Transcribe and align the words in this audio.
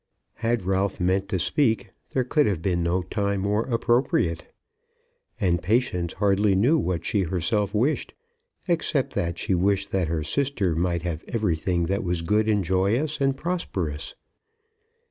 Had 0.41 0.63
Ralph 0.65 0.99
meant 0.99 1.29
to 1.29 1.37
speak 1.37 1.91
there 2.09 2.23
could 2.23 2.47
have 2.47 2.63
been 2.63 2.81
no 2.81 3.03
time 3.03 3.41
more 3.41 3.65
appropriate. 3.65 4.47
And 5.39 5.61
Patience 5.61 6.13
hardly 6.13 6.55
knew 6.55 6.79
what 6.79 7.05
she 7.05 7.21
herself 7.21 7.75
wished, 7.75 8.15
except 8.67 9.13
that 9.13 9.37
she 9.37 9.53
wished 9.53 9.91
that 9.91 10.07
her 10.07 10.23
sister 10.23 10.75
might 10.75 11.03
have 11.03 11.23
everything 11.27 11.83
that 11.83 12.03
was 12.03 12.23
good 12.23 12.49
and 12.49 12.63
joyous 12.63 13.21
and 13.21 13.37
prosperous. 13.37 14.15